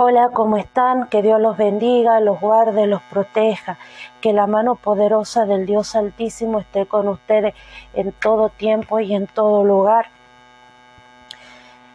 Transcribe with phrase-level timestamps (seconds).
[0.00, 1.08] Hola, ¿cómo están?
[1.08, 3.78] Que Dios los bendiga, los guarde, los proteja.
[4.20, 7.52] Que la mano poderosa del Dios Altísimo esté con ustedes
[7.94, 10.06] en todo tiempo y en todo lugar.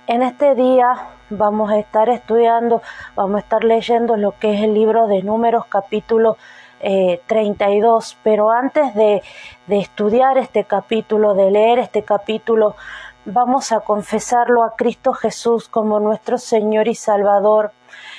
[0.08, 2.82] En este día vamos a estar estudiando,
[3.16, 6.36] vamos a estar leyendo lo que es el libro de números capítulo
[6.82, 9.24] 32, eh, pero antes de,
[9.68, 12.76] de estudiar este capítulo, de leer este capítulo,
[13.24, 17.72] vamos a confesarlo a Cristo Jesús como nuestro Señor y Salvador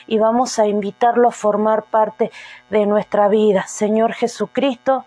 [0.07, 2.31] y vamos a invitarlo a formar parte
[2.71, 3.67] de nuestra vida.
[3.67, 5.05] Señor Jesucristo,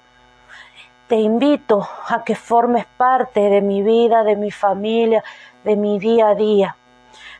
[1.07, 5.23] te invito a que formes parte de mi vida, de mi familia,
[5.63, 6.75] de mi día a día.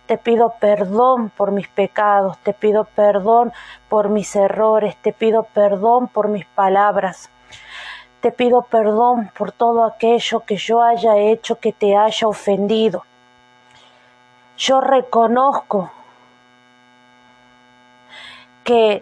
[0.06, 3.52] Te pido perdón por mis pecados, te pido perdón
[3.90, 7.30] por mis errores, te pido perdón por mis palabras.
[8.22, 13.04] Te pido perdón por todo aquello que yo haya hecho que te haya ofendido.
[14.56, 15.92] Yo reconozco
[18.68, 19.02] que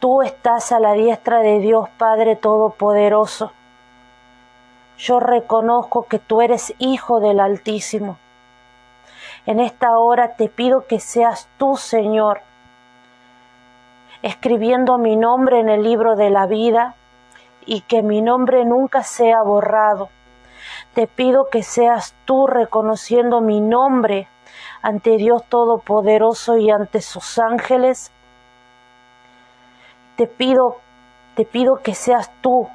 [0.00, 3.52] tú estás a la diestra de Dios Padre Todopoderoso.
[4.96, 8.16] Yo reconozco que tú eres hijo del Altísimo.
[9.44, 12.40] En esta hora te pido que seas tú, Señor,
[14.22, 16.94] escribiendo mi nombre en el libro de la vida
[17.66, 20.08] y que mi nombre nunca sea borrado.
[20.94, 24.28] Te pido que seas tú reconociendo mi nombre
[24.80, 28.12] ante Dios Todopoderoso y ante sus ángeles
[30.16, 30.78] te pido,
[31.34, 32.68] te pido que seas tú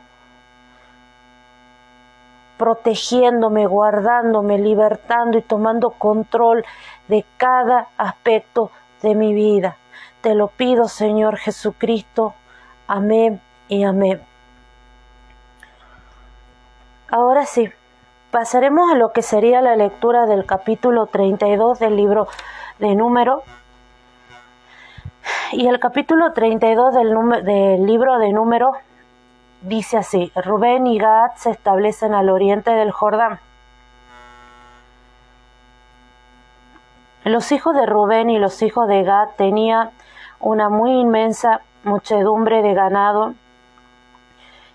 [2.58, 6.66] protegiéndome, guardándome, libertando y tomando control
[7.08, 8.72] de cada aspecto
[9.02, 9.78] de mi vida.
[10.22, 12.34] Te lo pido, Señor Jesucristo.
[12.88, 14.22] Amén y amén.
[17.10, 17.70] Ahora sí,
[18.32, 22.28] pasaremos a lo que sería la lectura del capítulo 32 del libro
[22.80, 23.44] de Número
[25.52, 28.76] y el capítulo 32 del, del libro de Números
[29.62, 33.40] dice así, Rubén y Gad se establecen al oriente del Jordán.
[37.24, 39.90] Los hijos de Rubén y los hijos de Gad tenían
[40.40, 43.34] una muy inmensa muchedumbre de ganado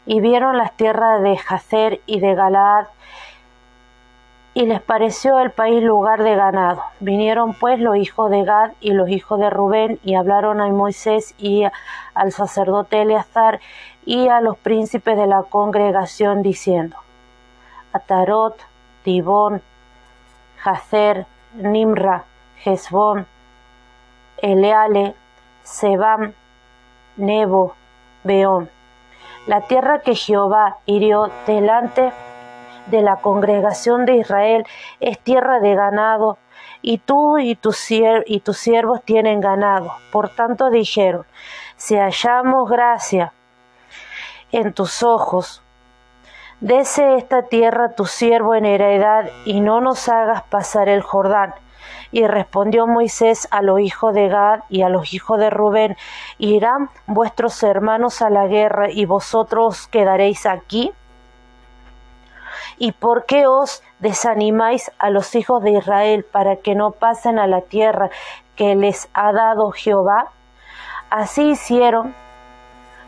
[0.06, 2.86] y vieron las tierras de Jacer y de Galaad
[4.54, 6.82] y les pareció el país lugar de ganado.
[7.00, 11.34] Vinieron pues los hijos de Gad y los hijos de Rubén y hablaron a Moisés
[11.38, 11.64] y
[12.14, 13.60] al sacerdote Eleazar
[14.04, 16.96] y a los príncipes de la congregación diciendo,
[17.92, 18.58] Atarot,
[19.04, 19.62] Tibón,
[20.58, 22.24] Jacer, Nimra,
[22.58, 23.26] Jezbón,
[24.36, 25.14] Eleale,
[25.62, 26.32] Sebam,
[27.16, 27.74] Nebo,
[28.24, 28.68] Beón.
[29.46, 32.12] La tierra que Jehová hirió delante
[32.86, 34.66] de la congregación de Israel
[35.00, 36.38] es tierra de ganado,
[36.82, 39.92] y tú y, tus y tus siervos tienen ganado.
[40.10, 41.24] Por tanto dijeron,
[41.76, 43.32] si hallamos gracia
[44.50, 45.62] en tus ojos,
[46.60, 51.54] dese esta tierra tu siervo en heredad y no nos hagas pasar el Jordán.
[52.10, 55.96] Y respondió Moisés a los hijos de Gad y a los hijos de Rubén,
[56.38, 60.92] ¿irán vuestros hermanos a la guerra y vosotros quedaréis aquí?
[62.78, 67.46] ¿Y por qué os desanimáis a los hijos de Israel para que no pasen a
[67.46, 68.10] la tierra
[68.56, 70.30] que les ha dado Jehová?
[71.10, 72.14] Así hicieron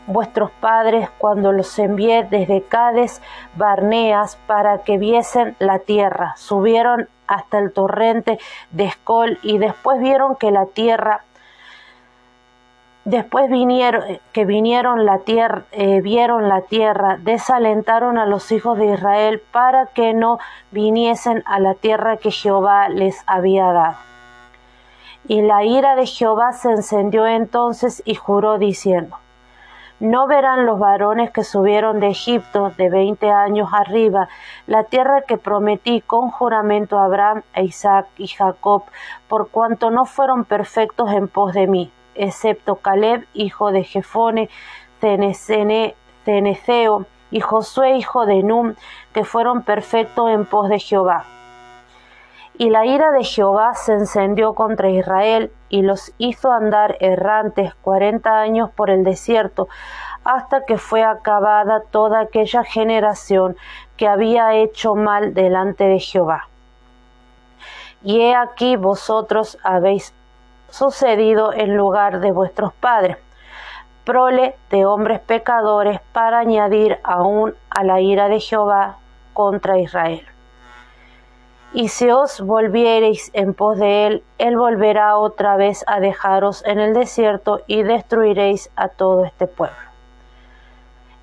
[0.06, 3.22] vuestros padres cuando los envié desde Cades
[3.54, 6.34] Barneas para que viesen la tierra.
[6.36, 8.38] Subieron hasta el torrente
[8.70, 11.22] de Escol y después vieron que la tierra
[13.04, 18.94] Después vinieron, que vinieron la tierra, eh, vieron la tierra, desalentaron a los hijos de
[18.94, 20.38] Israel para que no
[20.70, 23.96] viniesen a la tierra que Jehová les había dado.
[25.28, 29.18] Y la ira de Jehová se encendió entonces y juró diciendo,
[30.00, 34.28] no verán los varones que subieron de Egipto de veinte años arriba
[34.66, 38.84] la tierra que prometí con juramento a Abraham, Isaac y Jacob,
[39.28, 44.48] por cuanto no fueron perfectos en pos de mí excepto Caleb, hijo de Jefone,
[45.00, 48.74] Ceneceo, y Josué, hijo de Num,
[49.12, 51.24] que fueron perfectos en pos de Jehová.
[52.56, 58.38] Y la ira de Jehová se encendió contra Israel y los hizo andar errantes cuarenta
[58.38, 59.66] años por el desierto,
[60.22, 63.56] hasta que fue acabada toda aquella generación
[63.96, 66.48] que había hecho mal delante de Jehová.
[68.04, 70.14] Y he aquí vosotros habéis
[70.74, 73.16] sucedido en lugar de vuestros padres,
[74.04, 78.96] prole de hombres pecadores para añadir aún a la ira de Jehová
[79.32, 80.26] contra Israel.
[81.74, 86.80] Y si os volviereis en pos de él, él volverá otra vez a dejaros en
[86.80, 89.76] el desierto y destruiréis a todo este pueblo.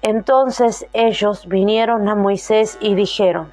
[0.01, 3.51] Entonces ellos vinieron a Moisés y dijeron,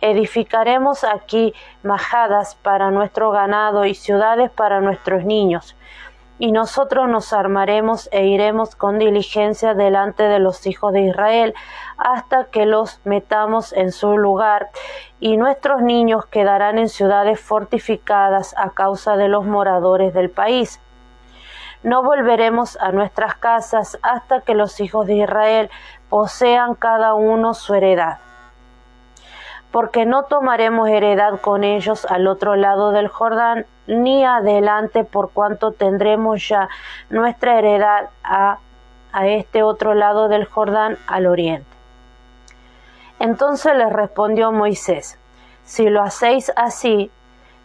[0.00, 5.76] edificaremos aquí majadas para nuestro ganado y ciudades para nuestros niños,
[6.38, 11.54] y nosotros nos armaremos e iremos con diligencia delante de los hijos de Israel
[11.96, 14.68] hasta que los metamos en su lugar,
[15.20, 20.80] y nuestros niños quedarán en ciudades fortificadas a causa de los moradores del país.
[21.82, 25.70] No volveremos a nuestras casas hasta que los hijos de Israel
[26.08, 28.18] posean cada uno su heredad
[29.74, 35.72] porque no tomaremos heredad con ellos al otro lado del Jordán, ni adelante por cuanto
[35.72, 36.68] tendremos ya
[37.10, 38.58] nuestra heredad a,
[39.12, 41.66] a este otro lado del Jordán al oriente.
[43.18, 45.18] Entonces les respondió Moisés,
[45.64, 47.10] si lo hacéis así,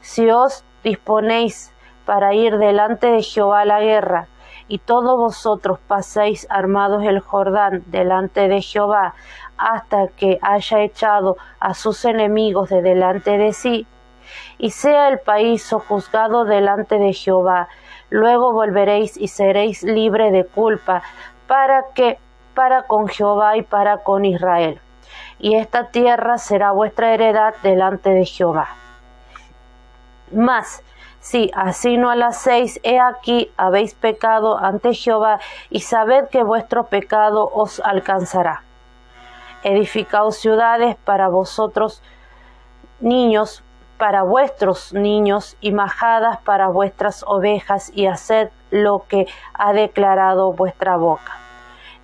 [0.01, 1.71] si os disponéis
[2.05, 4.25] para ir delante de Jehová a la guerra,
[4.69, 9.15] y todos vosotros paséis armados el Jordán delante de Jehová,
[9.57, 13.87] hasta que haya echado a sus enemigos de delante de sí,
[14.59, 17.67] y sea el país sojuzgado delante de Jehová.
[18.11, 21.01] Luego volveréis y seréis libre de culpa,
[21.47, 22.19] para que
[22.53, 24.79] para con Jehová y para con Israel.
[25.39, 28.67] Y esta tierra será vuestra heredad delante de Jehová.
[30.31, 30.83] Mas,
[31.19, 35.39] si así no la hacéis, he aquí habéis pecado ante Jehová,
[35.69, 38.63] y sabed que vuestro pecado os alcanzará
[39.63, 42.01] edificaos ciudades para vosotros
[42.99, 43.63] niños,
[43.97, 50.95] para vuestros niños y majadas para vuestras ovejas y haced lo que ha declarado vuestra
[50.95, 51.37] boca.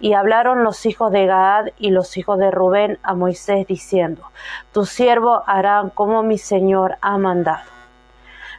[0.01, 4.23] Y hablaron los hijos de Gaad y los hijos de Rubén a Moisés diciendo,
[4.73, 7.74] Tu siervo harán como mi Señor ha mandado.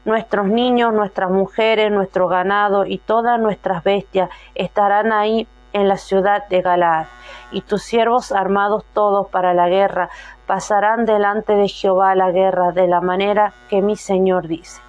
[0.07, 6.47] Nuestros niños, nuestras mujeres, nuestro ganado y todas nuestras bestias estarán ahí en la ciudad
[6.49, 7.07] de Galaad,
[7.51, 10.09] y tus siervos armados todos para la guerra
[10.47, 14.81] pasarán delante de Jehová la guerra de la manera que mi Señor dice.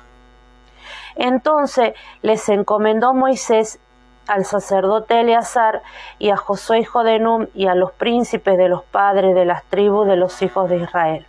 [1.15, 3.79] Entonces les encomendó Moisés
[4.27, 5.81] al sacerdote Eleazar
[6.19, 9.63] y a Josué hijo de Num y a los príncipes de los padres de las
[9.63, 11.25] tribus de los hijos de Israel.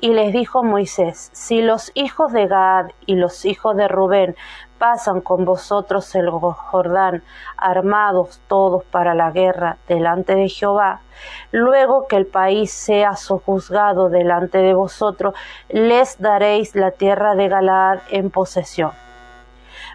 [0.00, 4.36] Y les dijo Moisés, si los hijos de Gad y los hijos de Rubén
[4.78, 7.22] pasan con vosotros el Jordán,
[7.56, 11.00] armados todos para la guerra delante de Jehová,
[11.52, 15.34] luego que el país sea sojuzgado delante de vosotros,
[15.70, 18.92] les daréis la tierra de Galaad en posesión.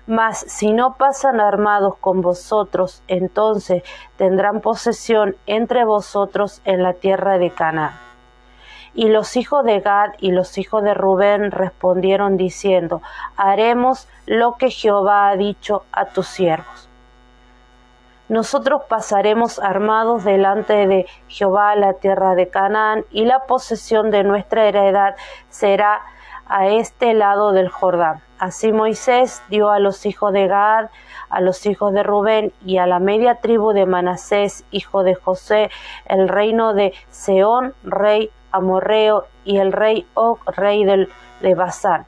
[0.07, 3.83] Mas si no pasan armados con vosotros, entonces
[4.17, 8.08] tendrán posesión entre vosotros en la tierra de Canaán.
[8.93, 13.01] Y los hijos de Gad y los hijos de Rubén respondieron diciendo,
[13.37, 16.89] haremos lo que Jehová ha dicho a tus siervos.
[18.29, 24.23] Nosotros pasaremos armados delante de Jehová a la tierra de Canaán, y la posesión de
[24.23, 25.15] nuestra heredad
[25.49, 26.01] será
[26.45, 28.21] a este lado del Jordán.
[28.37, 30.89] Así Moisés dio a los hijos de Gad,
[31.29, 35.69] a los hijos de Rubén y a la media tribu de Manasés, hijo de José,
[36.05, 41.09] el reino de Seón, rey amorreo, y el rey Og, rey del,
[41.41, 42.05] de Basán.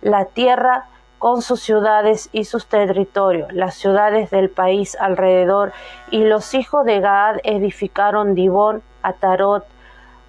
[0.00, 0.86] La tierra
[1.18, 5.72] con sus ciudades y sus territorios, las ciudades del país alrededor,
[6.10, 9.66] y los hijos de Gad edificaron Dibón, Atarot,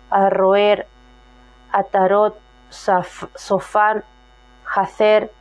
[0.10, 0.88] Arroer,
[1.72, 2.38] Atarot,
[2.70, 4.04] Sofán,
[4.66, 5.32] Jacer,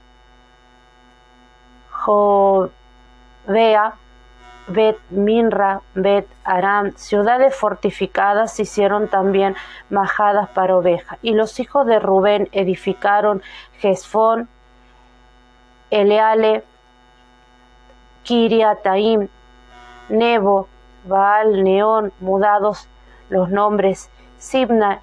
[1.90, 2.70] Jovea,
[4.68, 9.56] Bet Minra, Bet Aram, ciudades fortificadas hicieron también
[9.88, 11.18] majadas para ovejas.
[11.22, 13.42] Y los hijos de Rubén edificaron
[13.78, 14.48] Gesfón,
[15.90, 16.62] Eleale,
[18.22, 19.28] Kiriataim,
[20.08, 20.68] Nebo,
[21.04, 22.88] Baal, Neón, mudados
[23.28, 25.00] los nombres, Sibna,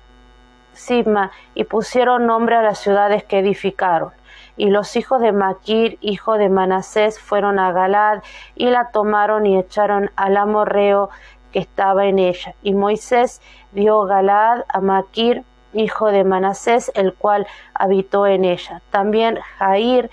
[0.74, 4.12] Sibma, y pusieron nombre a las ciudades que edificaron.
[4.58, 8.24] Y los hijos de Maquir, hijo de Manasés, fueron a Galad
[8.56, 11.10] y la tomaron y echaron al amorreo
[11.52, 12.56] que estaba en ella.
[12.64, 18.82] Y Moisés dio Galad a Maquir, hijo de Manasés, el cual habitó en ella.
[18.90, 20.10] También Jair,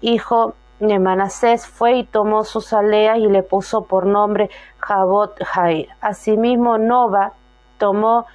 [0.00, 5.88] hijo de Manasés, fue y tomó sus aldeas y le puso por nombre Jabot Jair.
[6.00, 7.32] Asimismo, Nova
[7.78, 8.26] tomó,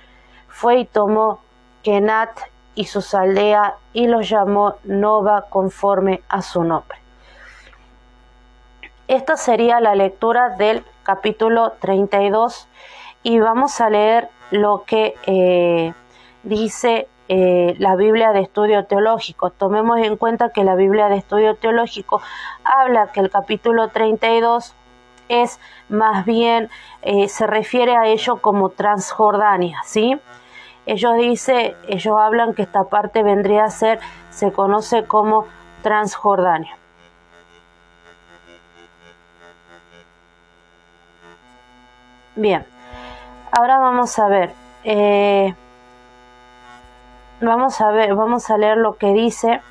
[0.47, 1.39] fue y tomó
[1.83, 2.31] Kenat
[2.75, 6.99] y sus aldeas y los llamó Nova conforme a su nombre.
[9.07, 12.67] Esta sería la lectura del capítulo 32
[13.23, 15.93] y vamos a leer lo que eh,
[16.43, 19.49] dice eh, la Biblia de estudio teológico.
[19.49, 22.21] Tomemos en cuenta que la Biblia de estudio teológico
[22.63, 24.75] habla que el capítulo 32
[25.29, 26.69] es más bien,
[27.01, 30.19] eh, se refiere a ello como Transjordania, ¿sí?
[30.91, 35.47] Ellos dice, ellos hablan que esta parte vendría a ser, se conoce como
[35.83, 36.75] Transjordania.
[42.35, 42.65] Bien,
[43.53, 44.51] ahora vamos a ver.
[44.83, 45.55] Eh,
[47.39, 49.61] vamos a ver, vamos a leer lo que dice.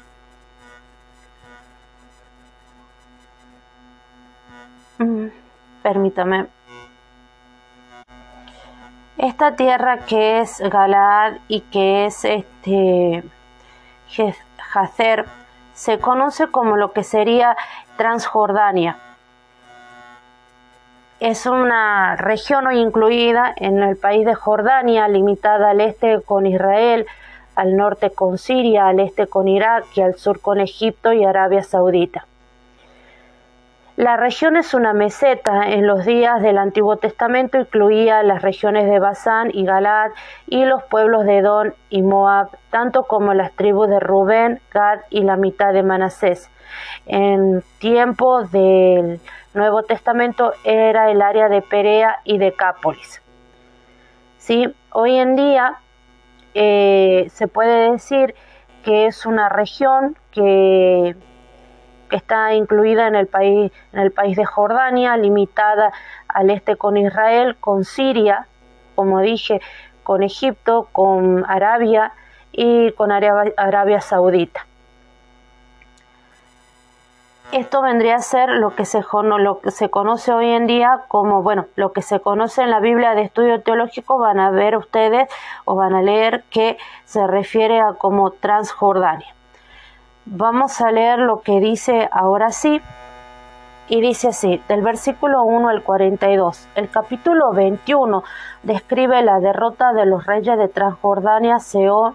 [4.97, 5.27] Mm,
[5.83, 6.47] permítame.
[9.23, 13.23] Esta tierra que es Galaad y que es este
[14.57, 15.27] Jacer
[15.75, 17.55] se conoce como lo que sería
[17.99, 18.97] Transjordania.
[21.21, 27.05] Es una región hoy incluida en el país de Jordania, limitada al este con Israel,
[27.57, 31.63] al norte con Siria, al este con Irak y al sur con Egipto y Arabia
[31.63, 32.25] Saudita.
[34.01, 35.69] La región es una meseta.
[35.69, 40.13] En los días del Antiguo Testamento incluía las regiones de Basán y Galad
[40.47, 45.21] y los pueblos de Edom y Moab, tanto como las tribus de Rubén, Gad y
[45.21, 46.49] la mitad de Manasés.
[47.05, 49.21] En tiempo del
[49.53, 53.21] Nuevo Testamento era el área de Perea y de Cápolis.
[54.39, 54.75] ¿Sí?
[54.93, 55.75] Hoy en día
[56.55, 58.35] eh, se puede decir
[58.83, 61.17] que es una región que
[62.11, 65.93] que está incluida en el país, en el país de Jordania, limitada
[66.29, 68.47] al este con Israel, con Siria,
[68.95, 69.61] como dije,
[70.03, 72.13] con Egipto, con Arabia
[72.53, 74.67] y con Arabia, Saudita.
[77.53, 79.03] Esto vendría a ser lo que, se,
[79.91, 83.61] conoce hoy en día como, bueno, lo que se conoce en la Biblia de estudio
[83.63, 85.29] teológico, van a ver ustedes
[85.65, 89.35] o van a leer que se refiere a como Transjordania.
[90.27, 92.81] Vamos a leer lo que dice ahora sí.
[93.89, 96.69] Y dice así, del versículo 1 al 42.
[96.75, 98.23] El capítulo 21
[98.63, 102.15] describe la derrota de los reyes de Transjordania, Seón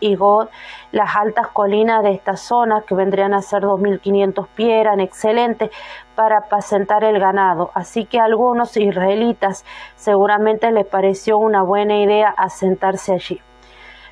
[0.00, 0.48] y God.
[0.90, 5.70] Las altas colinas de esta zona, que vendrían a ser 2.500 pies, eran excelentes
[6.14, 7.70] para apacentar el ganado.
[7.74, 13.40] Así que a algunos israelitas seguramente les pareció una buena idea asentarse allí.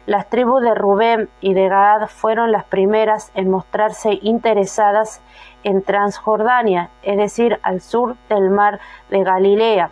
[0.04, 5.22] Las tribus de Rubén y de Gad fueron las primeras en mostrarse interesadas
[5.62, 8.80] en Transjordania, es decir, al sur del mar
[9.10, 9.90] de Galilea,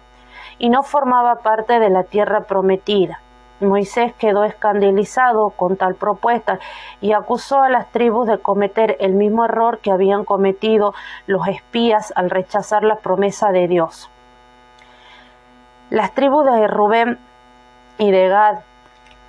[0.58, 3.20] y no formaba parte de la tierra prometida.
[3.60, 6.58] Moisés quedó escandalizado con tal propuesta
[7.00, 10.92] y acusó a las tribus de cometer el mismo error que habían cometido
[11.28, 14.10] los espías al rechazar la promesa de Dios.
[15.90, 17.18] Las tribus de Rubén
[17.98, 18.60] y de Gad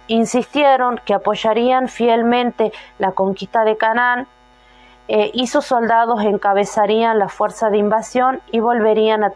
[0.08, 4.28] insistieron que apoyarían fielmente la conquista de Canaán
[5.08, 9.32] eh, y sus soldados encabezarían la fuerza de invasión y volverían a,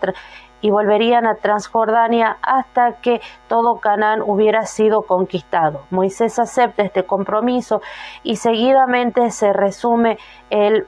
[0.62, 5.82] y volverían a Transjordania hasta que todo Canaán hubiera sido conquistado.
[5.92, 7.82] Moisés acepta este compromiso
[8.24, 10.18] y seguidamente se resume
[10.50, 10.88] el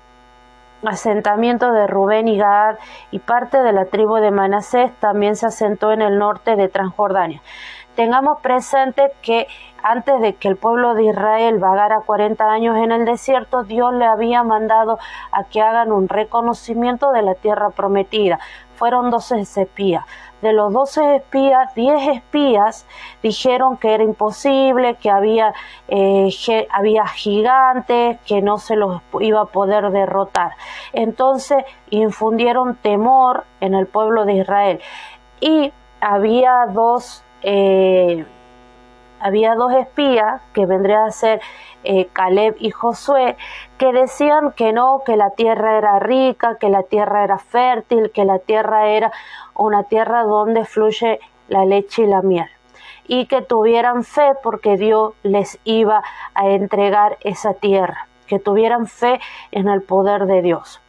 [0.86, 2.78] asentamiento de Rubén y Gad
[3.12, 7.42] y parte de la tribu de Manasés también se asentó en el norte de Transjordania.
[7.98, 9.48] Tengamos presente que
[9.82, 14.06] antes de que el pueblo de Israel vagara 40 años en el desierto, Dios le
[14.06, 15.00] había mandado
[15.32, 18.38] a que hagan un reconocimiento de la tierra prometida.
[18.76, 20.06] Fueron 12 espías.
[20.44, 22.86] De los 12 espías, 10 espías
[23.24, 25.56] dijeron que era imposible, que había,
[25.88, 26.30] eh,
[26.70, 30.52] había gigantes, que no se los iba a poder derrotar.
[30.94, 34.82] Entonces infundieron temor en el pueblo de Israel.
[35.40, 38.26] Y había dos eh,
[39.20, 41.42] había dos espías que vendrían a ser
[41.84, 43.36] eh, Caleb y Josué
[43.78, 48.26] que decían que no, que la tierra era rica, que la tierra era fértil, que
[48.26, 49.12] la tierra era
[49.56, 52.50] una tierra donde fluye la leche y la miel
[53.08, 56.04] y que tuvieran fe porque Dios les iba
[56.34, 59.20] a entregar esa tierra, que tuvieran fe
[59.52, 60.82] en el poder de Dios.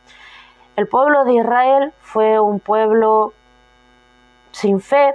[0.76, 3.32] El pueblo de Israel fue un pueblo
[4.50, 5.14] sin fe,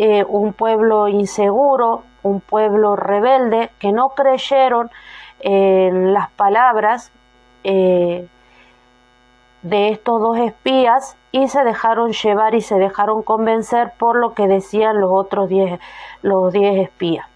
[0.00, 4.92] eh, un pueblo inseguro, un pueblo rebelde, que no creyeron
[5.40, 7.10] en las palabras
[7.64, 8.28] eh,
[9.62, 14.46] de estos dos espías y se dejaron llevar y se dejaron convencer por lo que
[14.46, 15.80] decían los otros diez,
[16.22, 17.26] los diez espías.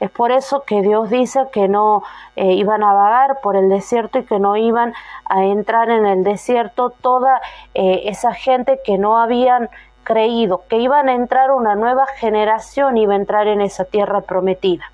[0.00, 2.02] Es por eso que Dios dice que no
[2.34, 4.92] eh, iban a vagar por el desierto y que no iban
[5.24, 7.40] a entrar en el desierto toda
[7.74, 9.68] esa gente que no habían
[10.08, 14.90] creído que iban a entrar una nueva generación, iba a entrar en esa tierra prometida.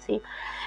[0.00, 0.20] ¿sí?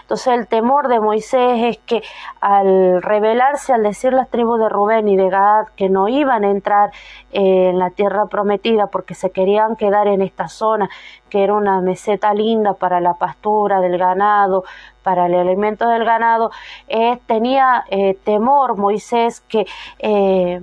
[0.04, 2.02] Entonces el temor de Moisés es que
[2.40, 6.52] al rebelarse, al decir las tribus de Rubén y de Gad que no iban a
[6.52, 6.92] entrar
[7.34, 10.90] en la tierra prometida porque se querían quedar en esta zona,
[11.30, 14.64] que era una meseta linda para la pastura del ganado,
[15.04, 16.50] para el alimento del ganado,
[16.88, 19.66] eh, tenía eh, temor Moisés que
[20.00, 20.62] eh,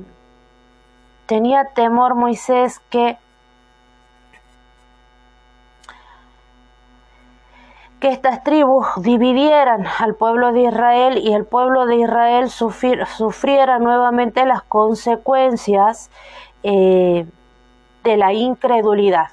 [1.33, 3.17] tenía temor Moisés que
[8.01, 14.45] que estas tribus dividieran al pueblo de Israel y el pueblo de Israel sufriera nuevamente
[14.45, 16.11] las consecuencias
[16.65, 17.25] eh,
[18.05, 19.29] de la incredulidad,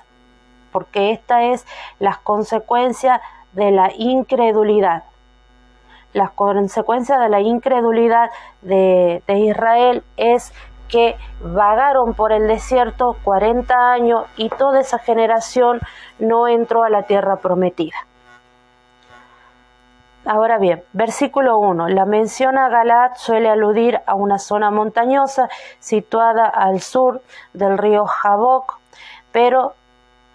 [0.72, 1.65] porque esta es
[2.00, 3.20] las consecuencias
[3.51, 5.03] de la incredulidad.
[6.13, 8.29] Las consecuencias de la incredulidad
[8.62, 10.53] de, de Israel es
[10.89, 15.79] que vagaron por el desierto 40 años y toda esa generación
[16.19, 17.96] no entró a la tierra prometida.
[20.25, 21.88] Ahora bien, versículo 1.
[21.89, 25.48] La mención a Galat suele aludir a una zona montañosa
[25.79, 27.22] situada al sur
[27.53, 28.79] del río Jaboc,
[29.31, 29.74] pero,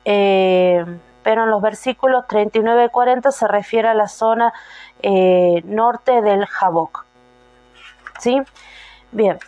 [0.05, 0.85] eh,
[1.23, 4.53] pero en los versículos 39 y 40 se refiere a la zona
[5.03, 7.05] eh, norte del Jaboc.
[8.19, 8.41] ¿Sí?
[9.13, 9.39] Bien.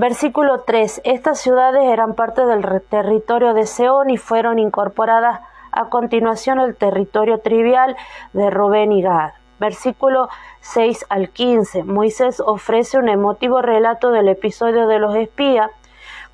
[0.00, 1.02] Versículo 3.
[1.04, 5.42] Estas ciudades eran parte del territorio de Seón y fueron incorporadas
[5.72, 7.98] a continuación el territorio trivial
[8.32, 9.32] de Rubén y Gad.
[9.58, 10.30] Versículo
[10.60, 11.84] 6 al 15.
[11.84, 15.70] Moisés ofrece un emotivo relato del episodio de los espías.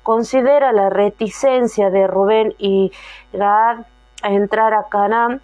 [0.01, 2.93] Considera la reticencia de Rubén y
[3.33, 3.79] Gad
[4.23, 5.41] a entrar a Canaán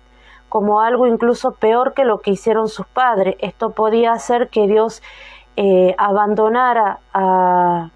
[0.47, 3.35] como algo incluso peor que lo que hicieron sus padres.
[3.39, 5.03] Esto podía hacer que Dios
[5.57, 7.89] eh, abandonara a,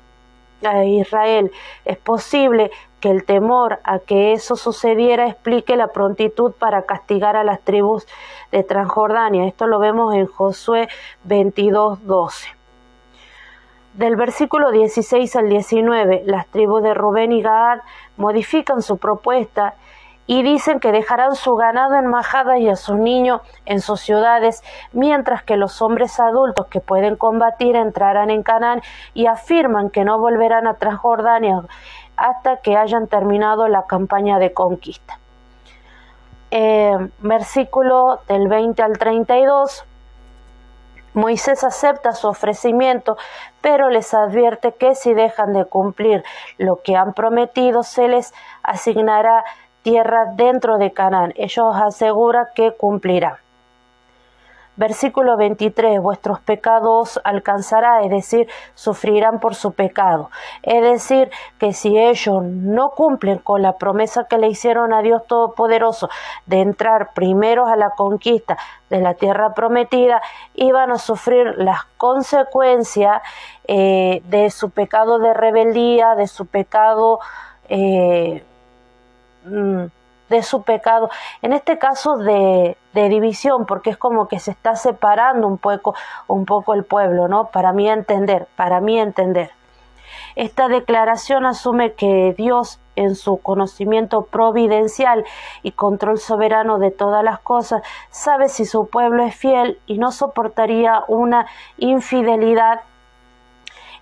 [0.63, 1.51] a Israel.
[1.85, 7.43] Es posible que el temor a que eso sucediera explique la prontitud para castigar a
[7.43, 8.07] las tribus
[8.51, 9.45] de Transjordania.
[9.45, 10.87] Esto lo vemos en Josué
[11.27, 12.55] 22:12.
[13.93, 17.79] Del versículo 16 al 19, las tribus de Rubén y Gad
[18.15, 19.75] modifican su propuesta
[20.27, 24.61] y dicen que dejarán su ganado en majadas y a sus niños en sus ciudades,
[24.91, 28.81] mientras que los hombres adultos que pueden combatir entrarán en Canaán
[29.13, 31.61] y afirman que no volverán a Transjordania
[32.17, 35.19] hasta que hayan terminado la campaña de conquista.
[36.51, 39.85] Eh, versículo del 20 al 32.
[41.13, 43.17] Moisés acepta su ofrecimiento,
[43.61, 46.23] pero les advierte que si dejan de cumplir
[46.57, 49.43] lo que han prometido, se les asignará
[49.87, 51.31] tierra dentro de Canaán.
[51.37, 53.37] Ellos aseguran que cumplirán.
[54.75, 60.29] Versículo 23, vuestros pecados alcanzará, es decir, sufrirán por su pecado.
[60.61, 65.25] Es decir, que si ellos no cumplen con la promesa que le hicieron a Dios
[65.25, 66.09] Todopoderoso
[66.47, 68.57] de entrar primero a la conquista
[68.89, 70.21] de la tierra prometida,
[70.53, 73.21] iban a sufrir las consecuencias
[73.69, 77.19] eh, de su pecado de rebeldía, de su pecado
[77.69, 78.43] eh,
[80.29, 81.09] de su pecado,
[81.41, 85.95] en este caso de, de, división, porque es como que se está separando un poco,
[86.27, 87.47] un poco el pueblo, ¿no?
[87.47, 89.51] Para mí entender, para mí entender.
[90.35, 95.25] Esta declaración asume que Dios, en su conocimiento providencial
[95.63, 97.81] y control soberano de todas las cosas,
[98.11, 102.81] sabe si su pueblo es fiel y no soportaría una infidelidad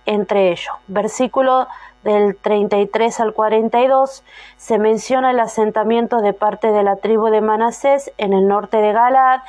[0.04, 0.74] entre ellos.
[0.88, 1.68] Versículo
[2.06, 4.24] del 33 al 42
[4.56, 8.92] se menciona el asentamiento de parte de la tribu de Manasés en el norte de
[8.92, 9.40] Galaad,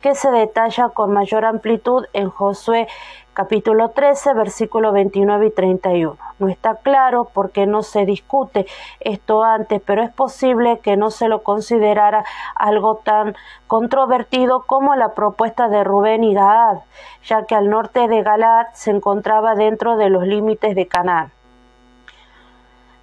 [0.00, 2.88] que se detalla con mayor amplitud en Josué
[3.34, 6.16] capítulo 13, versículo 29 y 31.
[6.38, 8.66] No está claro porque no se discute
[9.00, 12.24] esto antes, pero es posible que no se lo considerara
[12.56, 16.78] algo tan controvertido como la propuesta de Rubén y Gaad,
[17.22, 21.37] ya que al norte de Galaad se encontraba dentro de los límites de Canaán.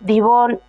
[0.06, 0.60] Dibón,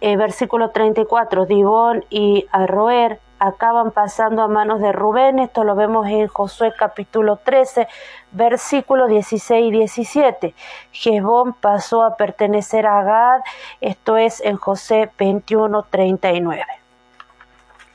[0.00, 6.08] eh, versículo 34, Dibón y Arroer acaban pasando a manos de Rubén, esto lo vemos
[6.08, 7.86] en Josué capítulo 13,
[8.32, 10.54] versículo 16 y 17.
[10.90, 13.40] Jezbón pasó a pertenecer a Gad,
[13.80, 16.64] esto es en José 21, 39.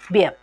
[0.10, 0.34] Bien,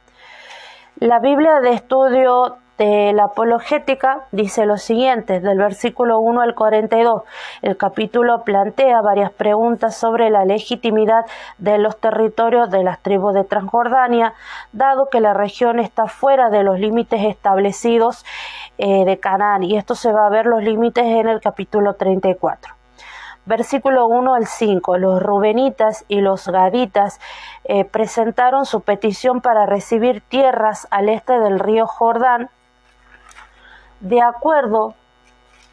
[0.97, 7.23] la Biblia de estudio de la apologética dice lo siguiente, del versículo 1 al 42.
[7.63, 11.25] El capítulo plantea varias preguntas sobre la legitimidad
[11.59, 14.35] de los territorios de las tribus de Transjordania,
[14.73, 18.25] dado que la región está fuera de los límites establecidos
[18.79, 22.75] eh, de Canaán, y esto se va a ver los límites en el capítulo 34.
[23.45, 24.99] Versículo 1 al 5.
[24.99, 27.21] Los rubenitas y los gaditas
[27.65, 32.51] eh, presentaron su petición para recibir tierras al este del río Jordán,
[34.03, 34.95] de acuerdo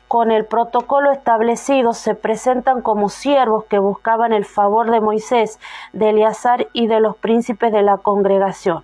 [0.07, 5.59] con el protocolo establecido, se presentan como siervos que buscaban el favor de Moisés,
[5.93, 8.83] de Eleazar y de los príncipes de la congregación.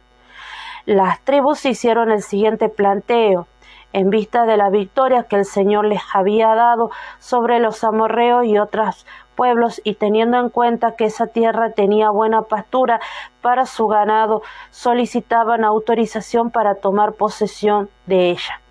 [0.86, 3.48] Las tribus hicieron el siguiente planteo
[3.94, 8.58] en vista de la victoria que el Señor les había dado sobre los amorreos y
[8.58, 9.06] otros
[9.36, 13.00] pueblos y teniendo en cuenta que esa tierra tenía buena pastura
[13.42, 18.62] para su ganado, solicitaban autorización para tomar posesión de ella.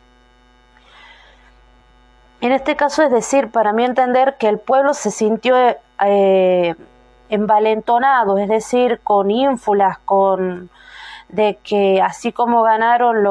[2.45, 5.57] En este caso es decir, para mí entender que el pueblo se sintió
[6.05, 6.75] eh,
[7.31, 10.69] envalentonado, es decir, con ínfulas, con
[11.31, 13.23] de que así como ganaron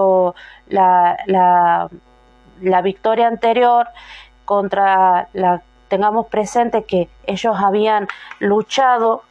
[0.67, 1.89] la, la,
[2.60, 3.88] la victoria anterior
[4.45, 8.08] contra la tengamos presente que ellos habían
[8.39, 9.21] luchado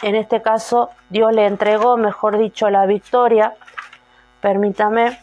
[0.00, 3.52] en este caso Dios le entregó mejor dicho la victoria.
[4.40, 5.18] Permítame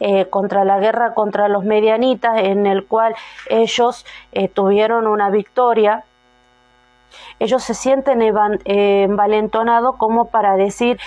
[0.00, 3.14] eh, contra la guerra contra los medianitas en el cual
[3.48, 6.04] ellos eh, tuvieron una victoria
[7.38, 8.22] ellos se sienten
[8.64, 10.98] envalentonados como para decir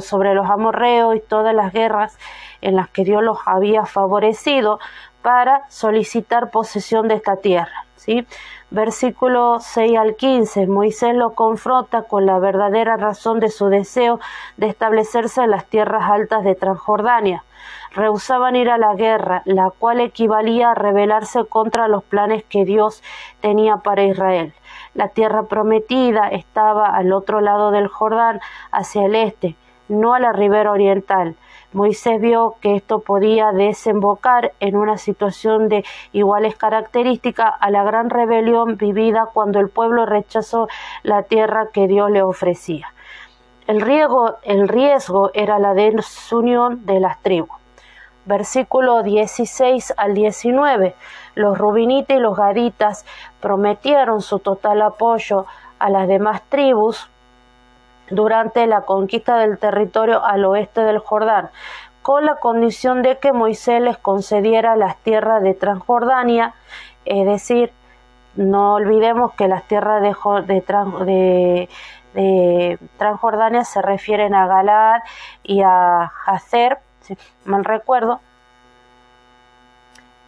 [0.00, 2.18] sobre los amorreos y todas las guerras
[2.60, 4.78] en las que Dios los había favorecido
[5.22, 7.84] para solicitar posesión de esta tierra.
[7.96, 8.26] ¿sí?
[8.70, 14.20] Versículo 6 al 15, Moisés lo confronta con la verdadera razón de su deseo
[14.56, 17.44] de establecerse en las tierras altas de Transjordania.
[17.92, 23.02] Rehusaban ir a la guerra, la cual equivalía a rebelarse contra los planes que Dios
[23.40, 24.52] tenía para Israel.
[24.94, 28.40] La tierra prometida estaba al otro lado del Jordán,
[28.72, 29.56] hacia el este,
[29.88, 31.36] no a la ribera oriental.
[31.72, 38.08] Moisés vio que esto podía desembocar en una situación de iguales características a la gran
[38.08, 40.68] rebelión vivida cuando el pueblo rechazó
[41.02, 42.88] la tierra que Dios le ofrecía.
[43.66, 47.55] El riesgo, era la desunión de las tribus
[48.26, 50.94] versículo 16 al 19.
[51.34, 53.06] Los rubinitas y los gaditas
[53.40, 55.46] prometieron su total apoyo
[55.78, 57.08] a las demás tribus
[58.10, 61.50] durante la conquista del territorio al oeste del Jordán,
[62.02, 66.54] con la condición de que Moisés les concediera las tierras de Transjordania,
[67.04, 67.72] es decir,
[68.36, 71.68] no olvidemos que las tierras de,
[72.14, 75.00] de, Transjordania se refieren a Galaad
[75.42, 76.12] y a
[77.06, 78.20] Hazer, mal recuerdo,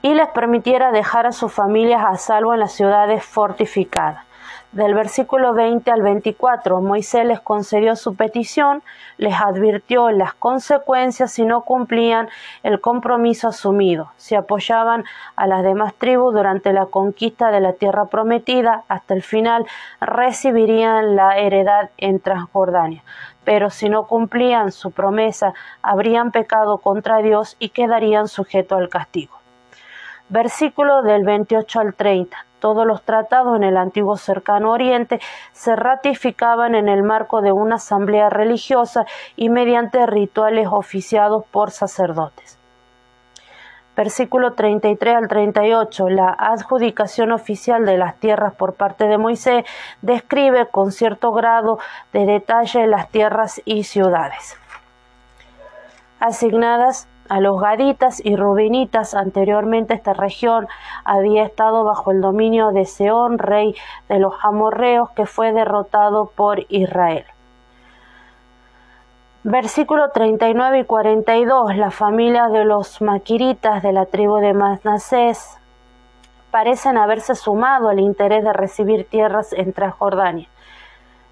[0.03, 4.28] y les permitiera dejar a sus familias a salvo en las ciudades fortificadas.
[4.73, 8.83] Del versículo 20 al 24, Moisés les concedió su petición,
[9.17, 12.29] les advirtió las consecuencias si no cumplían
[12.63, 15.05] el compromiso asumido, si apoyaban
[15.37, 19.65] a las demás tribus durante la conquista de la tierra prometida, hasta el final
[20.03, 23.03] recibirían la heredad en Transjordania
[23.45, 29.39] pero si no cumplían su promesa, habrían pecado contra Dios y quedarían sujetos al castigo.
[30.29, 32.45] Versículo del 28 al 30.
[32.59, 35.21] Todos los tratados en el antiguo cercano oriente
[35.53, 42.59] se ratificaban en el marco de una asamblea religiosa y mediante rituales oficiados por sacerdotes.
[43.97, 49.65] Versículo 33 al 38, la adjudicación oficial de las tierras por parte de Moisés
[50.03, 51.79] describe con cierto grado
[52.13, 54.57] de detalle las tierras y ciudades
[56.21, 59.15] asignadas a los gaditas y rubinitas.
[59.15, 60.69] Anteriormente esta región
[61.05, 63.75] había estado bajo el dominio de Seón, rey
[64.09, 67.25] de los amorreos, que fue derrotado por Israel.
[69.45, 71.77] Versículo 39 y 42.
[71.77, 75.59] La familia de los maquiritas de la tribu de Manasés
[76.51, 80.49] parecen haberse sumado al interés de recibir tierras en Transjordania.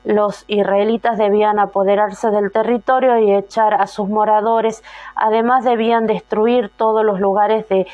[0.07, 4.85] Los israelitas debían apoderarse del territorio y echar a sus moradores.
[5.17, 7.89] Además debían destruir todos los lugares de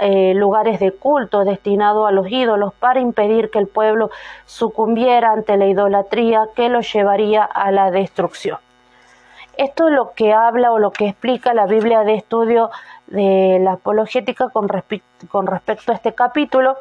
[0.00, 4.10] eh, lugares de culto destinados a los ídolos para impedir que el pueblo
[4.46, 8.58] sucumbiera ante la idolatría que lo llevaría a la destrucción.
[9.56, 12.70] Esto es lo que habla o lo que explica la Biblia de estudio
[13.06, 16.76] de la apologética con respecto a este capítulo.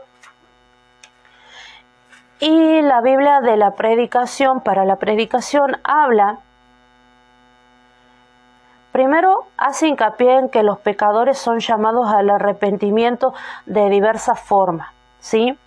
[2.46, 6.40] Y la Biblia de la predicación para la predicación habla,
[8.92, 13.34] primero hace hincapié en que los pecadores son llamados al arrepentimiento
[13.66, 15.58] de diversas formas, ¿sí?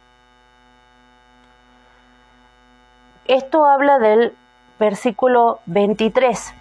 [3.25, 4.37] Esto habla del
[4.79, 6.53] versículo 23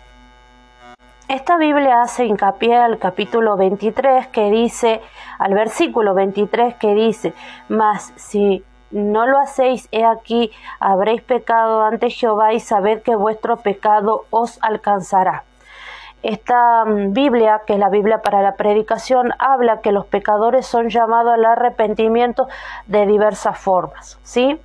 [1.28, 5.02] esta Biblia hace hincapié al capítulo 23 que dice,
[5.40, 7.34] al versículo 23 que dice,
[7.68, 13.58] mas si no lo hacéis, he aquí, habréis pecado ante Jehová y sabed que vuestro
[13.58, 15.44] pecado os alcanzará.
[16.26, 20.90] Esta mm, Biblia, que es la Biblia para la predicación, habla que los pecadores son
[20.90, 22.48] llamados al arrepentimiento
[22.88, 24.18] de diversas formas.
[24.24, 24.60] ¿sí?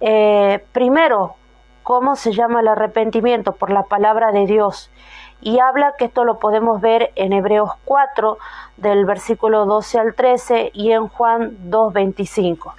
[0.00, 1.34] Eh, primero,
[1.82, 3.52] ¿cómo se llama el arrepentimiento?
[3.52, 4.90] Por la palabra de Dios.
[5.42, 8.38] Y habla que esto lo podemos ver en Hebreos 4,
[8.78, 12.74] del versículo 12 al 13, y en Juan 2, 25.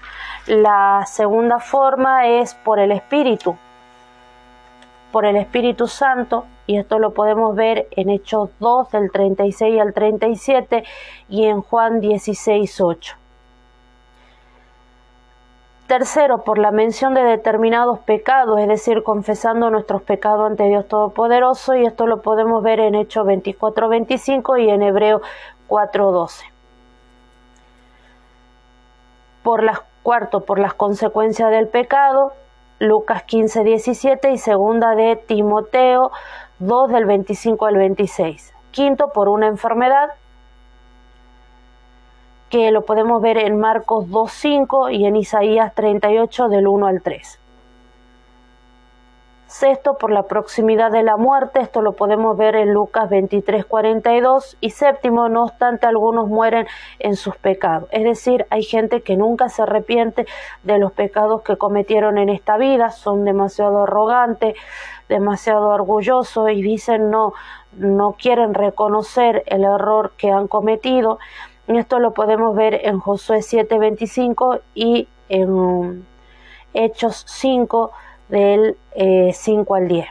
[0.47, 3.56] La segunda forma es por el Espíritu,
[5.13, 9.93] por el Espíritu Santo, y esto lo podemos ver en Hechos 2 del 36 al
[9.93, 10.84] 37
[11.29, 13.15] y en Juan 16, 8.
[15.88, 21.73] Tercero, por la mención de determinados pecados, es decir, confesando nuestros pecados ante Dios Todopoderoso,
[21.75, 25.21] y esto lo podemos ver en Hechos 24, 25 y en Hebreo
[25.67, 26.45] 4, 12.
[29.41, 32.34] Por las, cuarto, por las consecuencias del pecado,
[32.80, 36.12] Lucas 15, 17 y segunda de Timoteo
[36.60, 38.54] 2 del 25 al 26.
[38.72, 40.10] Quinto, por una enfermedad,
[42.50, 47.39] que lo podemos ver en Marcos 2.5 y en Isaías 38 del 1 al 3.
[49.54, 54.58] Sexto, por la proximidad de la muerte, esto lo podemos ver en Lucas 23.42.
[54.62, 56.66] Y séptimo, no obstante, algunos mueren
[56.98, 57.88] en sus pecados.
[57.92, 60.26] Es decir, hay gente que nunca se arrepiente
[60.63, 64.56] de los pecados que cometieron en esta vida, son demasiado arrogantes,
[65.08, 67.34] demasiado orgullosos y dicen no,
[67.78, 71.20] no quieren reconocer el error que han cometido
[71.68, 76.06] esto lo podemos ver en Josué 7:25 y en
[76.74, 77.92] Hechos 5
[78.34, 78.78] del
[79.32, 80.08] 5 eh, al 10.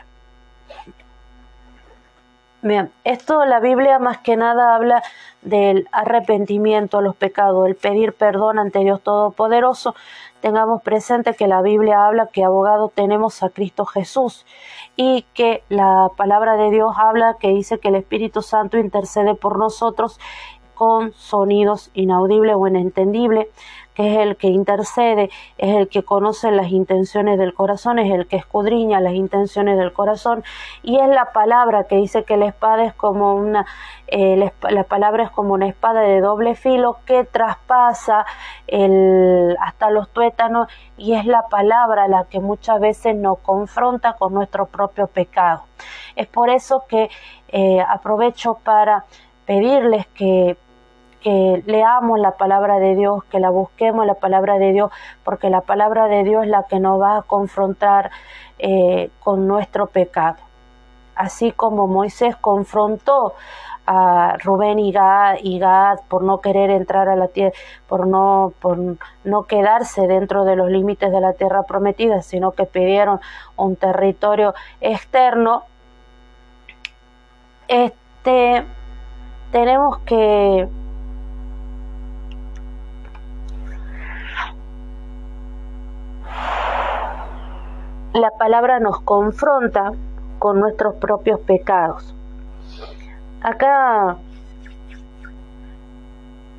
[2.61, 5.03] Bien, esto la Biblia más que nada habla
[5.41, 9.95] del arrepentimiento a los pecados, el pedir perdón ante Dios Todopoderoso.
[10.39, 14.45] Tengamos presente que la Biblia habla que abogado tenemos a Cristo Jesús
[14.95, 19.57] y que la palabra de Dios habla que dice que el Espíritu Santo intercede por
[19.59, 20.17] nosotros
[20.73, 23.47] con sonidos inaudibles o inentendibles,
[23.95, 28.37] es el que intercede, es el que conoce las intenciones del corazón, es el que
[28.37, 30.43] escudriña las intenciones del corazón,
[30.81, 33.65] y es la palabra que dice que la espada es como una,
[34.07, 38.25] eh, la, palabra es como una espada de doble filo que traspasa
[38.67, 44.33] el, hasta los tuétanos, y es la palabra la que muchas veces nos confronta con
[44.33, 45.63] nuestro propio pecado.
[46.15, 47.09] Es por eso que
[47.49, 49.05] eh, aprovecho para
[49.45, 50.57] pedirles que
[51.23, 54.91] que leamos la palabra de Dios, que la busquemos la palabra de Dios,
[55.23, 58.11] porque la palabra de Dios es la que nos va a confrontar
[58.59, 60.37] eh, con nuestro pecado.
[61.15, 63.33] Así como Moisés confrontó
[63.85, 67.53] a Rubén y Gad, y Gad, por no querer entrar a la tierra,
[67.87, 68.77] por no, por
[69.23, 73.19] no quedarse dentro de los límites de la tierra prometida, sino que pidieron
[73.55, 75.63] un territorio externo,
[77.67, 78.65] este,
[79.51, 80.67] tenemos que
[88.13, 89.91] la palabra nos confronta
[90.37, 92.13] con nuestros propios pecados.
[93.41, 94.17] Acá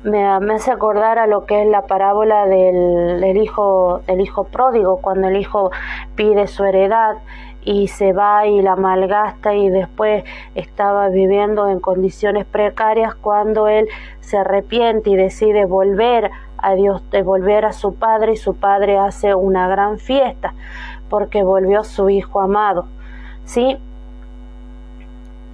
[0.03, 5.29] me, hace acordar a lo que es la parábola del, hijo, del hijo pródigo, cuando
[5.29, 5.71] el hijo
[6.15, 7.15] pide su heredad
[7.63, 13.87] y se va y la malgasta y después estaba viviendo en condiciones precarias cuando él
[14.19, 18.97] se arrepiente y decide volver a Dios, de volver a su padre y su padre
[18.99, 20.53] hace una gran fiesta
[21.09, 22.85] porque volvió su Hijo amado.
[23.45, 23.77] ¿Sí?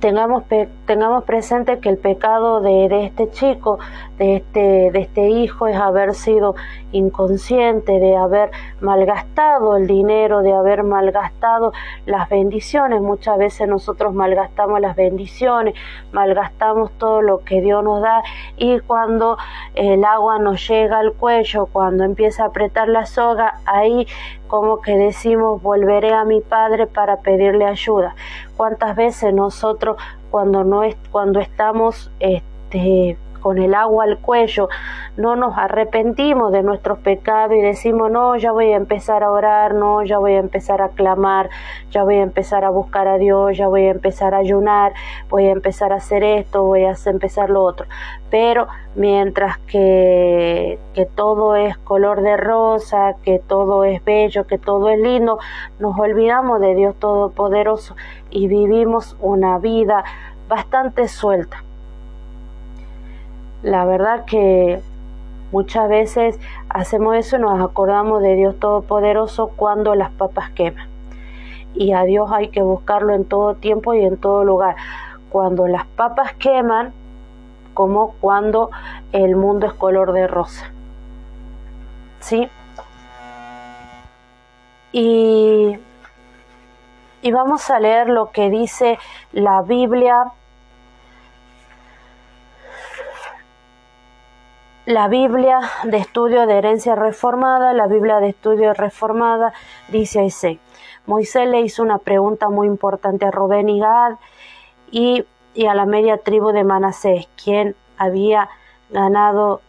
[0.01, 0.43] tengamos,
[0.91, 3.79] tengamos presente que el pecado de, este chico,
[4.17, 6.53] de este, de este hijo, es haber sido
[6.91, 8.51] inconsciente, de haber
[8.81, 11.71] malgastado el dinero, de haber malgastado
[12.05, 13.01] las bendiciones.
[13.01, 15.75] Muchas veces nosotros malgastamos las bendiciones,
[16.11, 18.21] malgastamos todo lo que Dios nos da
[18.57, 19.37] y cuando
[19.75, 24.07] el agua nos llega al cuello, cuando empieza a apretar la soga, ahí
[24.47, 28.13] como que decimos volveré a mi padre para pedirle ayuda.
[28.57, 29.95] ¿Cuántas veces nosotros
[30.31, 34.69] cuando no es, cuando estamos este con el agua al cuello,
[35.17, 39.73] no nos arrepentimos de nuestros pecados y decimos, no, ya voy a empezar a orar,
[39.73, 41.49] no, ya voy a empezar a clamar,
[41.89, 44.93] ya voy a empezar a buscar a Dios, ya voy a empezar a ayunar,
[45.29, 47.87] voy a empezar a hacer esto, voy a empezar lo otro.
[48.29, 54.89] Pero mientras que, que todo es color de rosa, que todo es bello, que todo
[54.89, 55.39] es lindo,
[55.79, 57.95] nos olvidamos de Dios Todopoderoso
[58.29, 60.03] y vivimos una vida
[60.47, 61.63] bastante suelta.
[63.63, 64.81] La verdad que
[65.51, 70.87] muchas veces hacemos eso y nos acordamos de Dios Todopoderoso cuando las papas queman.
[71.75, 74.75] Y a Dios hay que buscarlo en todo tiempo y en todo lugar.
[75.29, 76.91] Cuando las papas queman,
[77.73, 78.71] como cuando
[79.11, 80.71] el mundo es color de rosa.
[82.19, 82.49] ¿Sí?
[84.91, 85.77] Y,
[87.21, 88.99] y vamos a leer lo que dice
[89.31, 90.33] la Biblia
[94.85, 99.53] la Biblia de Estudio de Herencia Reformada, la Biblia de Estudio Reformada
[99.89, 100.59] dice así.
[101.05, 104.15] Moisés le hizo una pregunta muy importante a Rubén y Gad
[104.89, 108.49] y, y a la media tribu de Manasés, quien había
[108.89, 109.61] ganado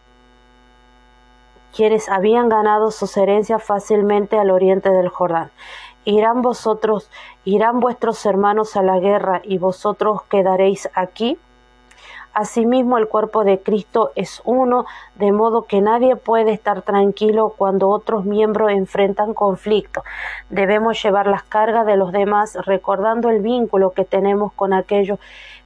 [1.75, 5.49] quienes habían ganado sus herencias fácilmente al oriente del Jordán.
[6.05, 7.09] ¿Irán vosotros,
[7.45, 11.39] irán vuestros hermanos a la guerra y vosotros quedaréis aquí?
[12.33, 17.89] Asimismo, el cuerpo de Cristo es uno, de modo que nadie puede estar tranquilo cuando
[17.89, 20.03] otros miembros enfrentan conflicto.
[20.49, 25.19] Debemos llevar las cargas de los demás, recordando el vínculo que tenemos con aquellos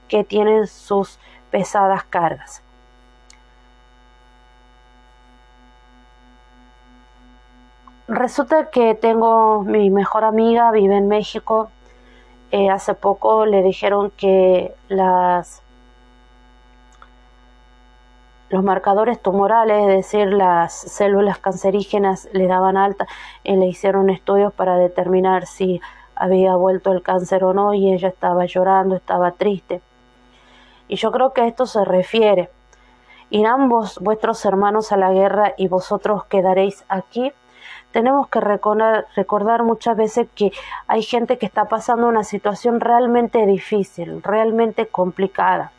[0.08, 1.18] que tienen sus
[1.50, 2.62] pesadas cargas.
[8.08, 11.70] Resulta que tengo mi mejor amiga, vive en México.
[12.50, 15.62] Eh, hace poco le dijeron que las
[18.50, 23.06] los marcadores tumorales, es decir, las células cancerígenas le daban alta
[23.44, 25.80] y le hicieron estudios para determinar si
[26.14, 29.82] había vuelto el cáncer o no y ella estaba llorando, estaba triste.
[30.88, 32.48] Y yo creo que esto se refiere.
[33.30, 37.32] ¿Irán vos, vuestros hermanos a la guerra y vosotros quedaréis aquí?
[37.92, 40.52] Tenemos que recordar, recordar muchas veces que
[40.86, 45.72] hay gente que está pasando una situación realmente difícil, realmente complicada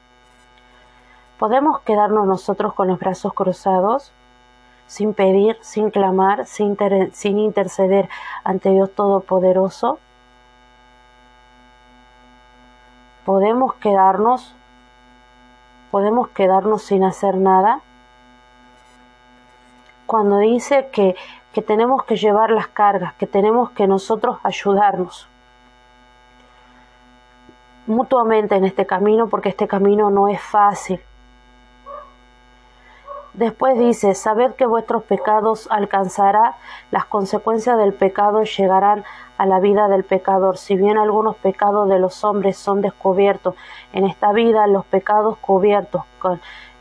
[1.40, 4.12] ¿Podemos quedarnos nosotros con los brazos cruzados,
[4.88, 6.76] sin pedir, sin clamar, sin,
[7.40, 8.10] interceder
[8.44, 10.00] ante Dios Todopoderoso?
[13.24, 14.54] ¿Podemos quedarnos?
[15.92, 17.80] ¿Podemos quedarnos sin hacer nada?
[20.08, 21.16] Cuando dice que,
[21.54, 25.30] que tenemos que llevar las cargas, que tenemos que nosotros ayudarnos
[27.88, 31.00] mutuamente en este camino, porque este camino no es fácil.
[33.40, 36.58] Después dice, sabed que vuestros pecados alcanzará,
[36.92, 39.06] las consecuencias del pecado llegarán
[39.38, 40.58] a la vida del pecador.
[40.58, 43.56] Si bien algunos pecados de los hombres son descubiertos
[43.94, 46.02] en esta vida, los pecados cubiertos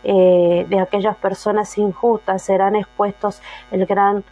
[0.02, 3.40] eh, de aquellas personas injustas serán expuestos
[3.70, 4.24] el gran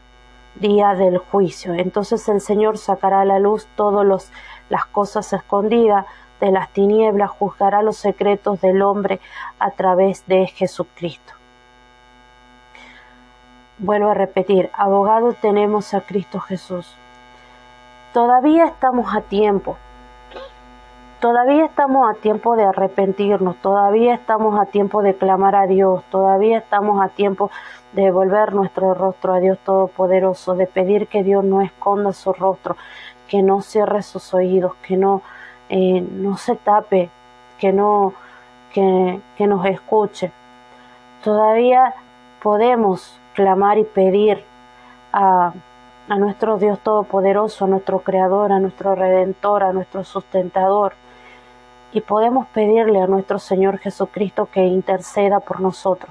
[0.56, 1.74] día del juicio.
[1.74, 4.32] Entonces el Señor sacará a la luz todas
[4.68, 6.06] las cosas escondidas
[6.40, 9.20] de las tinieblas, juzgará los secretos del hombre
[9.60, 11.35] a través de Jesucristo.
[13.78, 16.96] Vuelvo a repetir, abogado tenemos a Cristo Jesús.
[18.14, 19.76] Todavía estamos a tiempo.
[21.20, 26.58] Todavía estamos a tiempo de arrepentirnos, todavía estamos a tiempo de clamar a Dios, todavía
[26.58, 27.50] estamos a tiempo
[27.92, 32.78] de volver nuestro rostro a Dios Todopoderoso, de pedir que Dios no esconda su rostro,
[33.28, 35.20] que no cierre sus oídos, que no,
[35.68, 37.10] eh, no se tape,
[37.58, 38.14] que no,
[38.72, 40.32] que, que nos escuche.
[41.22, 41.94] Todavía
[42.42, 44.42] podemos clamar y pedir
[45.12, 45.52] a,
[46.08, 50.94] nuestro Dios Todopoderoso, a nuestro Creador, a nuestro Redentor, a nuestro Sustentador.
[51.92, 56.10] Y podemos pedirle a nuestro Señor Jesucristo que interceda por nosotros.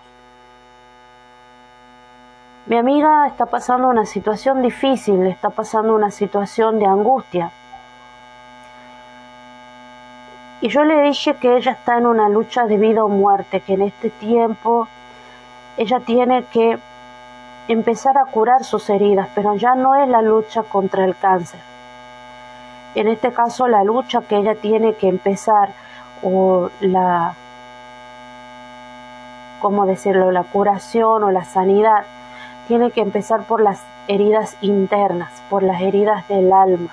[2.67, 7.51] Mi amiga está pasando una situación difícil, está pasando una situación de angustia.
[10.61, 13.73] Y yo le dije que ella está en una lucha de vida o muerte, que
[13.73, 14.87] en este tiempo
[15.77, 16.79] ella tiene que
[17.67, 21.59] empezar a curar sus heridas, pero ya no es la lucha contra el cáncer.
[22.93, 25.69] En este caso, la lucha que ella tiene que empezar,
[26.23, 27.33] o la,
[29.61, 32.05] ¿cómo decirlo?, la curación o la sanidad,
[32.67, 36.91] tiene que empezar por las heridas internas, por las heridas del alma.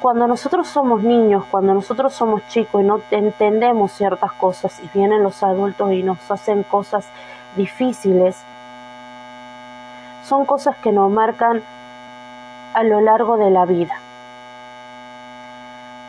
[0.00, 5.22] Cuando nosotros somos niños, cuando nosotros somos chicos y no entendemos ciertas cosas y vienen
[5.22, 7.06] los adultos y nos hacen cosas
[7.56, 8.42] difíciles,
[10.24, 11.62] son cosas que nos marcan
[12.74, 13.94] a lo largo de la vida,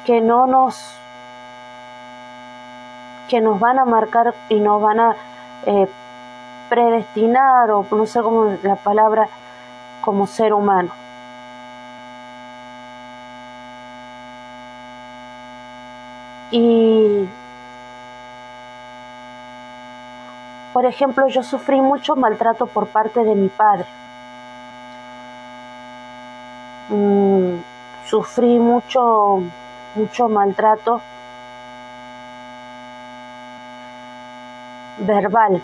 [0.05, 0.97] que no nos
[3.29, 5.15] que nos van a marcar y nos van a
[5.65, 5.87] eh,
[6.67, 9.29] predestinar o no sé cómo la palabra
[10.01, 10.91] como ser humano.
[16.51, 17.29] Y,
[20.73, 23.85] por ejemplo, yo sufrí mucho maltrato por parte de mi padre.
[26.89, 27.59] Mm,
[28.05, 29.41] sufrí mucho,
[29.95, 31.01] mucho maltrato
[34.99, 35.61] verbal.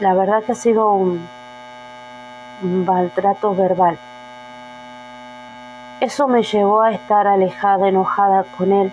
[0.00, 1.28] La verdad que ha sido un,
[2.62, 3.98] maltrato verbal.
[6.00, 8.92] Eso me llevó a estar alejada, enojada con él.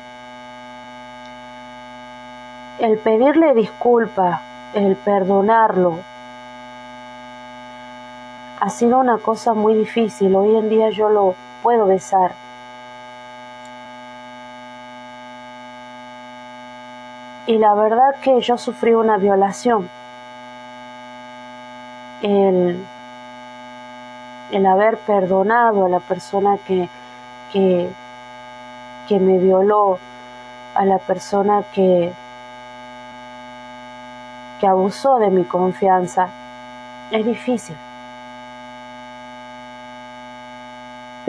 [2.80, 4.40] El pedirle disculpa,
[4.74, 6.00] el perdonarlo,
[8.62, 10.34] ha sido una cosa muy difícil.
[10.34, 12.32] Hoy en día yo lo puedo besar.
[17.48, 19.90] Y la verdad que yo sufrí una violación.
[22.22, 22.86] El,
[24.52, 26.88] el haber perdonado a la persona que,
[27.52, 27.90] que,
[29.10, 30.00] que me violó,
[30.76, 32.14] a la persona que,
[34.60, 36.28] que abusó de mi confianza,
[37.12, 37.76] es difícil.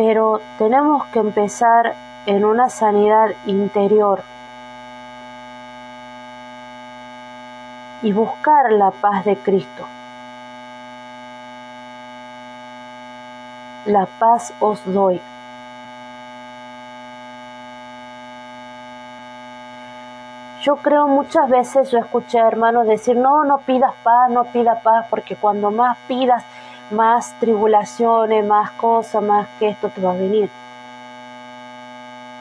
[0.00, 4.22] pero tenemos que empezar en una sanidad interior
[8.00, 9.86] y buscar la paz de Cristo.
[13.84, 15.20] La paz os doy.
[20.62, 24.82] Yo creo muchas veces, yo escuché a hermanos decir, no, no pidas paz, no pidas
[24.82, 26.44] paz, porque cuando más pidas,
[26.90, 30.50] más tribulaciones, más cosas, más que esto te va a venir.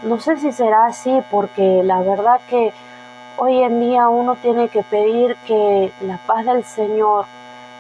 [0.04, 2.74] No sé si será así porque la verdad que
[3.38, 7.26] hoy en día uno tiene que pedir que la paz del Señor,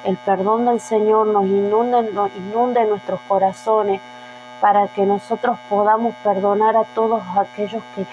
[0.05, 3.99] el perdón del Señor nos inunde, nos inunde nuestros corazones
[4.61, 8.05] para que nosotros podamos perdonar a todos aquellos que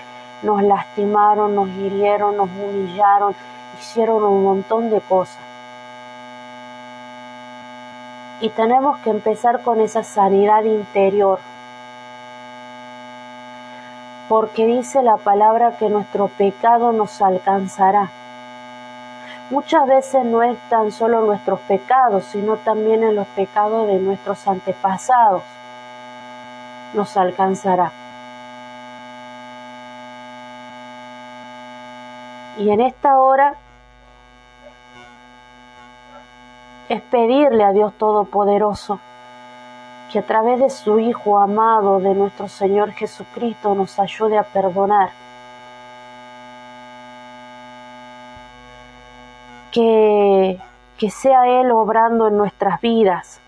[0.46, 3.34] nos lastimaron, nos hirieron, nos humillaron,
[3.78, 5.42] hicieron un montón de cosas.
[8.40, 11.40] Y tenemos que empezar con esa sanidad interior.
[14.28, 18.10] Porque dice la palabra que nuestro pecado nos alcanzará.
[19.50, 24.46] Muchas veces no es tan solo nuestros pecados, sino también en los pecados de nuestros
[24.46, 25.42] antepasados.
[26.94, 27.90] Nos alcanzará.
[32.58, 33.54] Y en esta hora
[36.88, 38.98] es pedirle a Dios Todopoderoso
[40.10, 45.10] que a través de su Hijo amado, de nuestro Señor Jesucristo, nos ayude a perdonar.
[49.72, 50.58] Que,
[50.96, 53.40] que sea Él obrando en nuestras vidas.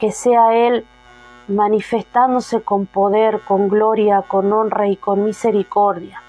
[0.00, 0.84] Que sea Él
[1.46, 6.20] manifestándose con poder, con gloria, con honra y con misericordia.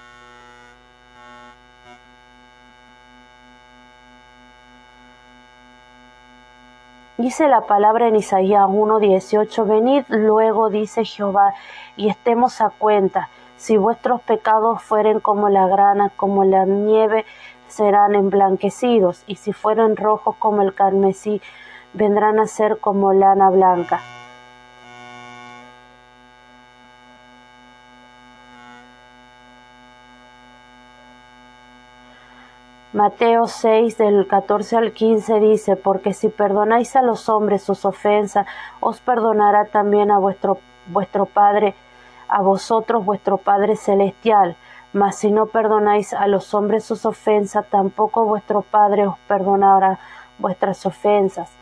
[7.18, 11.52] Dice la palabra en Isaías 1:18, venid luego, dice Jehová,
[11.96, 13.28] y estemos a cuenta.
[13.56, 17.24] Si vuestros pecados fueren como la grana, como la nieve,
[17.66, 21.42] serán emblanquecidos, y si fueren rojos como el carmesí,
[21.92, 23.98] vendrán a ser como lana blanca.
[32.98, 38.44] Mateo 6 del 14 al 15 dice, porque si perdonáis a los hombres sus ofensas,
[38.80, 41.76] os perdonará también a vuestro, vuestro Padre,
[42.26, 44.56] a vosotros vuestro Padre celestial.
[44.92, 50.00] Mas si no perdonáis a los hombres sus ofensas, tampoco vuestro Padre os perdonará
[50.40, 51.52] vuestras ofensas.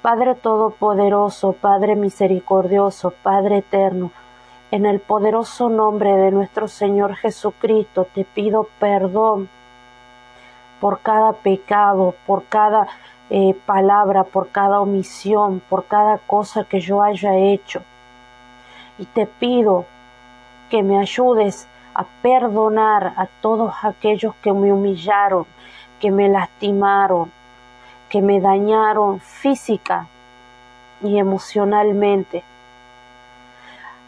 [0.00, 4.12] Padre Todopoderoso, Padre Misericordioso, Padre Eterno,
[4.70, 9.50] en el poderoso nombre de nuestro Señor Jesucristo te pido perdón
[10.80, 12.88] por cada pecado, por cada
[13.28, 17.82] eh, palabra, por cada omisión, por cada cosa que yo haya hecho.
[18.98, 19.84] Y te pido
[20.70, 25.46] que me ayudes a perdonar a todos aquellos que me humillaron,
[26.00, 27.30] que me lastimaron,
[28.08, 30.06] que me dañaron física
[31.02, 32.42] y emocionalmente.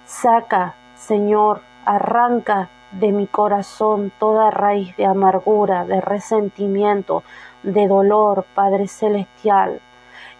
[0.06, 7.22] Saca, Señor, arranca de mi corazón toda raíz de amargura, de resentimiento,
[7.62, 9.80] de dolor, Padre Celestial.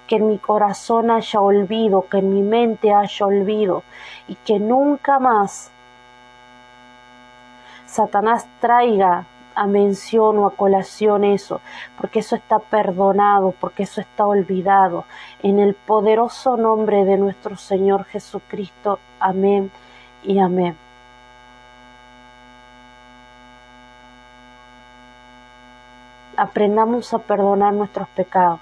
[0.07, 3.82] Que en mi corazón haya olvido, que en mi mente haya olvido
[4.28, 5.70] y que nunca más
[7.86, 11.61] Satanás traiga a mención o a colación eso,
[11.98, 15.05] porque eso está perdonado, porque eso está olvidado.
[15.42, 18.98] En el poderoso nombre de nuestro Señor Jesucristo.
[19.20, 19.70] Amén
[20.22, 20.82] y amén.
[26.43, 28.59] Aprendamos a perdonar nuestros pecados.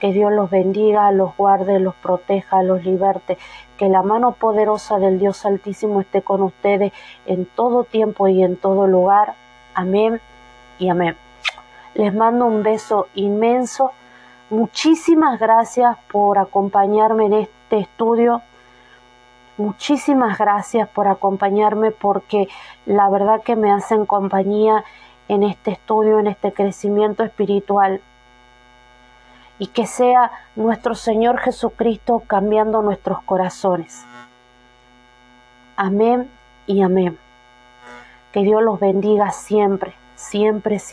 [0.00, 3.38] Que Dios los bendiga, los guarde, los proteja, los liberte.
[3.78, 6.92] Que la mano poderosa del Dios Altísimo esté con ustedes
[7.26, 9.34] en todo tiempo y en todo lugar.
[9.74, 10.20] Amén
[10.80, 11.16] y amén.
[11.94, 13.92] Les mando un beso inmenso.
[14.48, 18.42] Muchísimas gracias por acompañarme en este estudio.
[19.58, 22.48] Muchísimas gracias por acompañarme porque
[22.86, 24.82] la verdad que me hacen compañía
[25.30, 28.00] en este estudio, en este crecimiento espiritual.
[29.60, 34.04] Y que sea nuestro Señor Jesucristo cambiando nuestros corazones.
[35.76, 36.28] Amén
[36.66, 37.16] y amén.
[38.32, 40.88] Que Dios los bendiga siempre, siempre, siempre.